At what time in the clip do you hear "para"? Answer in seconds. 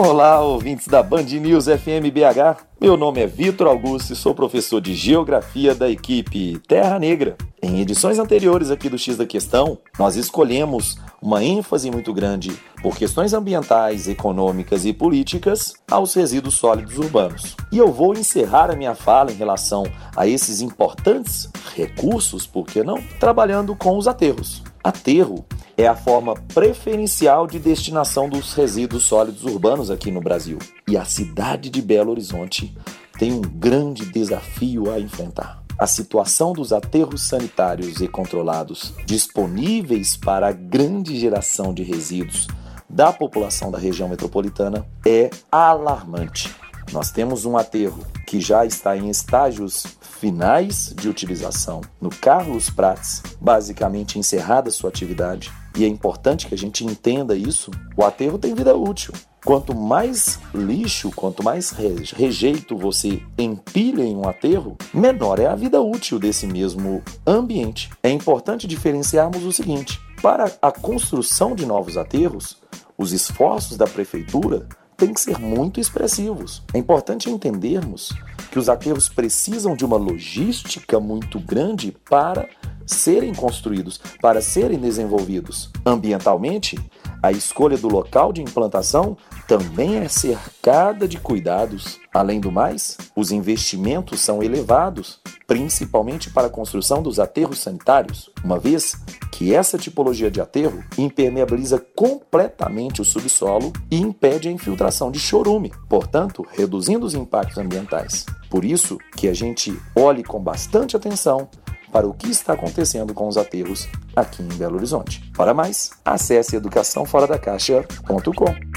40.16-40.48, 70.20-70.52, 82.10-82.48, 84.20-84.42, 96.30-96.46, 111.92-112.06, 115.36-115.54